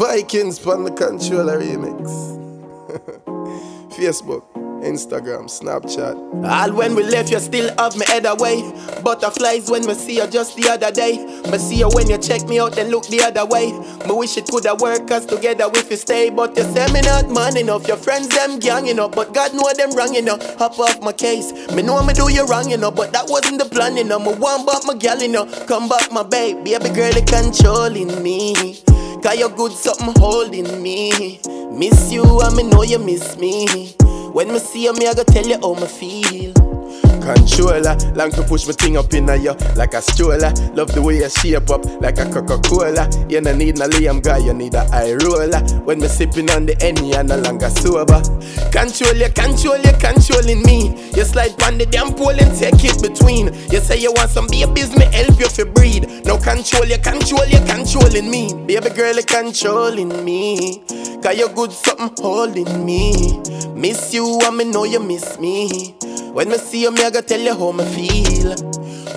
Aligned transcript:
Vykingz 0.00 0.58
from 0.58 0.84
the 0.84 0.90
Controlla 0.90 1.58
remix. 1.58 2.08
Facebook. 3.92 4.44
Instagram, 4.80 5.44
Snapchat. 5.44 6.16
All 6.42 6.72
when 6.72 6.94
we 6.94 7.02
left, 7.02 7.30
you 7.30 7.38
still 7.38 7.68
have 7.76 7.94
me 7.98 8.06
head 8.06 8.24
away. 8.24 8.62
Butterflies 9.04 9.70
when 9.70 9.86
we 9.86 9.92
see 9.92 10.16
you 10.16 10.26
just 10.26 10.56
the 10.56 10.70
other 10.70 10.90
day. 10.90 11.18
Me 11.50 11.58
see 11.58 11.80
you 11.80 11.90
when 11.90 12.08
you 12.08 12.16
check 12.16 12.48
me 12.48 12.58
out, 12.58 12.76
then 12.76 12.90
look 12.90 13.06
the 13.08 13.20
other 13.20 13.44
way. 13.44 13.72
Me 14.08 14.14
wish 14.16 14.38
it 14.38 14.48
coulda 14.48 14.74
work 14.80 15.10
us 15.10 15.26
together 15.26 15.68
if 15.74 15.90
you 15.90 15.98
stay, 15.98 16.30
but 16.30 16.56
you 16.56 16.64
say 16.72 16.90
me 16.94 17.02
not 17.02 17.28
man 17.28 17.58
enough. 17.58 17.86
Your 17.86 17.98
friends 17.98 18.28
them 18.28 18.58
gang 18.58 18.96
know, 18.96 19.10
but 19.10 19.34
God 19.34 19.52
know 19.52 19.70
them 19.76 19.94
wrong 19.94 20.14
enough. 20.14 20.40
Hop 20.56 20.78
off 20.78 21.02
my 21.02 21.12
case, 21.12 21.52
me 21.74 21.82
know 21.82 22.02
me 22.02 22.14
do 22.14 22.32
you 22.32 22.46
wrong 22.46 22.70
enough, 22.70 22.96
but 22.96 23.12
that 23.12 23.28
wasn't 23.28 23.62
the 23.62 23.68
plan 23.68 23.96
know. 24.08 24.18
Me 24.18 24.32
want 24.32 24.66
back 24.66 24.80
my 24.86 24.94
gal 24.94 25.20
know, 25.28 25.44
come 25.66 25.90
back 25.90 26.10
my 26.10 26.22
babe, 26.22 26.64
baby 26.64 26.88
girl 26.88 27.12
you 27.12 27.24
controlling 27.26 28.22
me. 28.22 28.80
Cause 29.22 29.38
you're 29.38 29.50
good 29.50 29.72
something 29.72 30.14
holding 30.16 30.82
me. 30.82 31.40
Miss 31.72 32.10
you 32.10 32.40
and 32.40 32.56
me 32.56 32.62
know 32.62 32.82
you 32.82 32.98
miss 32.98 33.36
me. 33.36 33.94
When 34.32 34.48
me 34.52 34.58
see 34.58 34.84
you, 34.84 34.94
me 34.94 35.06
I 35.08 35.14
go 35.14 35.24
tell 35.24 35.46
you 35.46 35.58
how 35.60 35.74
me 35.74 35.86
feel. 35.86 36.54
Controller, 37.20 37.96
long 38.14 38.30
to 38.32 38.42
push 38.42 38.66
my 38.66 38.72
thing 38.72 38.96
up 38.96 39.12
in 39.12 39.28
you 39.42 39.52
like 39.76 39.94
a 39.94 40.00
stroller. 40.00 40.50
Love 40.72 40.92
the 40.92 41.02
way 41.02 41.18
you 41.18 41.28
shape 41.28 41.70
up 41.70 41.84
like 42.00 42.18
a 42.18 42.24
Coca-Cola. 42.24 43.08
You 43.28 43.40
no 43.40 43.54
need 43.54 43.78
no 43.78 43.88
Liam 43.88 44.22
guy, 44.22 44.38
you 44.38 44.54
need 44.54 44.74
a 44.74 44.88
eye 44.90 45.14
roller. 45.22 45.60
When 45.84 46.00
me 46.00 46.08
sipping 46.08 46.50
on 46.50 46.66
the 46.66 46.74
Henny, 46.80 47.12
you 47.12 47.22
no 47.22 47.36
longer 47.36 47.70
sober. 47.70 48.22
Control 48.72 49.14
you, 49.14 49.28
control 49.30 49.78
you, 49.78 49.92
controlling 50.00 50.62
me. 50.64 50.96
You 51.12 51.24
slide 51.24 51.60
on 51.62 51.78
the 51.78 51.86
damn 51.86 52.14
pole 52.14 52.34
and 52.34 52.56
take 52.56 52.82
it 52.82 52.98
between. 53.02 53.52
You 53.70 53.78
say 53.78 54.00
you 54.00 54.12
want 54.16 54.30
some 54.30 54.48
babies, 54.48 54.96
me 54.96 55.04
help 55.12 55.38
you 55.38 55.48
fi 55.48 55.64
breed. 55.64 56.09
No 56.24 56.38
control 56.38 56.86
you, 56.86 56.98
control 56.98 57.46
you, 57.46 57.60
controlling 57.66 58.30
me. 58.30 58.52
Baby 58.66 58.90
girl, 58.90 59.14
you 59.16 59.22
controlling 59.22 60.24
me. 60.24 60.82
Cause 61.22 61.36
you 61.38 61.48
good 61.50 61.72
something 61.72 62.24
holding 62.24 62.84
me. 62.84 63.40
Miss 63.74 64.12
you 64.14 64.38
and 64.42 64.56
me 64.56 64.64
know 64.64 64.84
you 64.84 65.00
miss 65.00 65.38
me. 65.38 65.94
When 66.32 66.48
me 66.48 66.58
see 66.58 66.82
you, 66.82 66.90
me 66.90 67.02
I 67.04 67.10
go 67.10 67.20
tell 67.20 67.40
you 67.40 67.54
how 67.54 67.72
me 67.72 67.84
feel. 67.84 68.50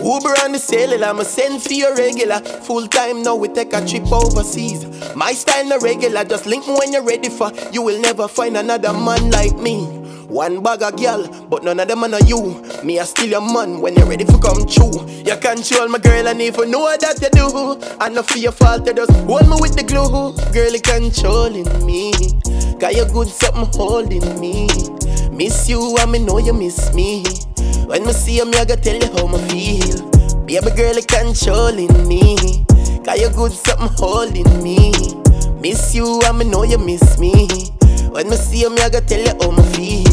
Uber 0.03 0.35
on 0.43 0.51
the 0.51 0.59
cellular, 0.59 1.07
I'ma 1.07 1.23
send 1.23 1.61
for 1.61 1.71
your 1.71 1.95
regular. 1.95 2.39
Full 2.39 2.87
time 2.87 3.23
now, 3.23 3.35
we 3.35 3.47
take 3.47 3.73
a 3.73 3.85
trip 3.85 4.11
overseas. 4.11 4.83
My 5.15 5.31
style 5.31 5.65
no 5.67 5.79
regular, 5.79 6.25
just 6.25 6.45
link 6.45 6.67
me 6.67 6.73
when 6.73 6.91
you're 6.91 7.03
ready 7.03 7.29
for. 7.29 7.51
You 7.71 7.81
will 7.83 8.01
never 8.01 8.27
find 8.27 8.57
another 8.57 8.91
man 8.91 9.29
like 9.31 9.55
me. 9.57 9.85
One 10.27 10.63
bag 10.63 10.81
of 10.81 10.97
girl, 10.97 11.27
but 11.47 11.63
none 11.63 11.79
of 11.79 11.87
them 11.87 12.03
are 12.03 12.19
you. 12.25 12.63
Me 12.83 12.99
I 12.99 13.05
still 13.05 13.29
your 13.29 13.39
man 13.39 13.79
when 13.79 13.95
you're 13.95 14.05
ready 14.05 14.25
for 14.25 14.37
come 14.39 14.67
true. 14.67 14.91
You 15.07 15.37
control 15.37 15.87
my 15.87 15.99
girl 15.99 16.27
and 16.27 16.41
even 16.41 16.69
know 16.69 16.83
that 16.99 17.15
you 17.21 17.29
do. 17.31 17.79
And 18.01 18.15
not 18.15 18.27
for 18.27 18.37
your 18.37 18.51
fault, 18.51 18.85
you 18.85 18.93
just 18.93 19.11
hold 19.23 19.47
me 19.47 19.55
with 19.61 19.75
the 19.77 19.83
glue. 19.87 20.35
Girl, 20.51 20.73
you 20.73 20.81
controlling 20.83 21.63
me. 21.85 22.11
Got 22.79 22.95
you 22.95 23.05
good 23.05 23.29
something 23.29 23.71
holding 23.79 24.27
me. 24.37 24.67
Miss 25.31 25.69
you 25.69 25.95
and 25.97 26.11
me 26.11 26.19
know 26.19 26.39
you 26.39 26.51
miss 26.51 26.93
me. 26.93 27.23
When 27.87 28.05
me 28.05 28.11
see 28.11 28.35
you, 28.35 28.45
me 28.45 28.57
I 28.57 28.65
gotta 28.65 28.81
tell 28.81 28.99
you 28.99 29.07
how 29.15 29.27
me 29.31 29.39
feel. 29.47 30.03
Baby 30.43 30.75
girl, 30.75 30.95
you 30.95 31.07
controlling 31.07 32.07
me. 32.07 32.65
Got 32.99 33.19
you 33.19 33.29
good 33.29 33.53
something 33.53 33.95
holding 33.95 34.61
me. 34.61 34.91
Miss 35.61 35.95
you 35.95 36.19
and 36.25 36.37
me 36.37 36.43
know 36.43 36.63
you 36.63 36.77
miss 36.77 37.17
me. 37.17 37.47
When 38.11 38.29
me 38.29 38.35
see 38.35 38.59
you, 38.59 38.69
me 38.69 38.81
I 38.81 38.89
gotta 38.89 39.07
tell 39.07 39.23
you 39.23 39.33
how 39.39 39.55
me 39.55 39.63
feel. 39.71 40.12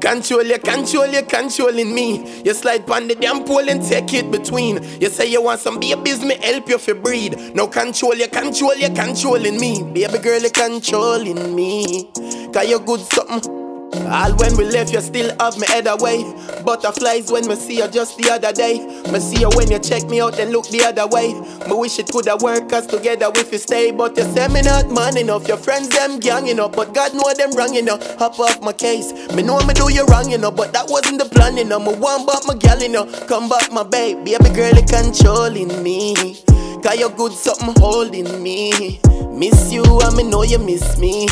Control 0.00 0.44
you, 0.44 0.58
control 0.58 1.06
you, 1.08 1.22
controlling 1.22 1.94
me. 1.94 2.42
You 2.42 2.54
slide 2.54 2.88
on 2.90 3.06
the 3.06 3.14
damn 3.14 3.44
pole 3.44 3.68
and 3.68 3.82
take 3.82 4.14
it 4.14 4.30
between. 4.30 4.82
You 5.00 5.10
say 5.10 5.30
you 5.30 5.42
want 5.42 5.60
some 5.60 5.78
babies, 5.78 6.24
me 6.24 6.36
help 6.42 6.68
you 6.68 6.78
fi 6.78 6.94
breed. 6.94 7.54
No 7.54 7.66
control 7.66 8.14
you, 8.14 8.28
control 8.28 8.74
you, 8.76 8.88
controlling 8.90 9.60
me. 9.60 9.82
Baby 9.82 10.18
girl, 10.18 10.40
you 10.40 10.50
controlling 10.50 11.54
me. 11.54 12.10
Cause 12.52 12.68
you 12.68 12.80
good 12.80 13.00
something. 13.00 13.59
All 13.92 14.32
when 14.36 14.56
we 14.56 14.64
left, 14.64 14.92
you 14.92 15.00
still 15.00 15.34
have 15.40 15.58
me 15.58 15.66
head 15.66 15.86
away. 15.86 16.22
Butterflies 16.64 17.30
when 17.30 17.46
me 17.48 17.56
see 17.56 17.78
you 17.78 17.88
just 17.88 18.16
the 18.18 18.30
other 18.30 18.52
day. 18.52 18.78
Me 19.10 19.18
see 19.18 19.40
you 19.40 19.50
when 19.54 19.70
you 19.70 19.78
check 19.78 20.04
me 20.04 20.20
out, 20.20 20.36
then 20.36 20.50
look 20.50 20.68
the 20.68 20.84
other 20.84 21.06
way. 21.06 21.34
Me 21.68 21.74
wish 21.74 21.98
it 21.98 22.10
coulda 22.10 22.36
work 22.40 22.72
us 22.72 22.86
together 22.86 23.30
if 23.34 23.50
you 23.50 23.58
stay, 23.58 23.90
but 23.90 24.16
you 24.16 24.24
say 24.34 24.46
me 24.48 24.62
not 24.62 24.90
man 24.90 25.16
enough. 25.16 25.48
Your 25.48 25.56
friends 25.56 25.88
them 25.88 26.20
gang 26.20 26.46
you 26.46 26.54
know, 26.54 26.68
but 26.68 26.94
God 26.94 27.14
know 27.14 27.32
them 27.34 27.50
wrong 27.52 27.72
know. 27.84 27.98
Hop 28.18 28.38
off 28.38 28.60
my 28.62 28.72
case, 28.72 29.12
me 29.34 29.42
know 29.42 29.58
me 29.66 29.74
do 29.74 29.92
you 29.92 30.04
wrong 30.06 30.30
know, 30.40 30.50
but 30.50 30.72
that 30.72 30.86
wasn't 30.88 31.18
the 31.18 31.28
plan 31.28 31.56
know. 31.68 31.80
Me 31.80 31.94
want 31.94 32.26
back 32.26 32.42
my 32.46 32.54
gal 32.54 32.78
know, 32.88 33.06
come 33.26 33.48
back 33.48 33.72
my 33.72 33.82
babe, 33.82 34.24
baby 34.24 34.50
girl 34.50 34.74
you 34.74 34.84
controlling 34.86 35.82
me. 35.82 36.14
Cause 36.82 36.98
you 36.98 37.10
good 37.10 37.32
something 37.32 37.74
holding 37.78 38.42
me. 38.42 39.00
Miss 39.32 39.72
you 39.72 39.84
and 40.00 40.16
me 40.16 40.22
know 40.22 40.42
you 40.42 40.58
miss 40.58 40.96
me. 40.98 41.26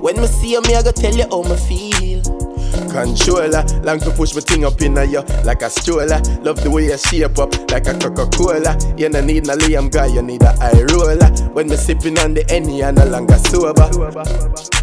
When 0.00 0.20
me 0.20 0.26
see 0.26 0.52
you, 0.52 0.62
me 0.62 0.74
I 0.74 0.82
go 0.82 0.92
tell 0.92 1.14
you 1.14 1.26
how 1.30 1.42
me 1.42 1.56
feel. 1.56 2.22
Controller, 2.90 3.64
long 3.82 3.98
to 4.00 4.10
push 4.10 4.34
my 4.34 4.40
thing 4.40 4.64
up 4.64 4.80
in 4.80 4.96
you 5.10 5.20
like 5.44 5.62
a 5.62 5.70
stroller. 5.70 6.20
Love 6.42 6.62
the 6.62 6.70
way 6.70 6.86
you 6.86 6.96
shape 6.96 7.38
up 7.38 7.52
like 7.70 7.86
a 7.86 7.94
Coca-Cola. 7.98 8.78
You 8.96 9.08
no 9.08 9.20
need 9.20 9.46
no 9.46 9.56
Liam 9.56 9.90
guy, 9.90 10.06
you 10.06 10.22
need 10.22 10.42
a 10.42 10.54
eye 10.60 10.84
roller. 10.92 11.30
When 11.52 11.68
me 11.68 11.76
sipping 11.76 12.18
on 12.18 12.34
the 12.34 12.44
Henny, 12.48 12.84
I 12.84 12.90
no 12.92 13.04
longer 13.06 13.38
sober. 13.38 14.77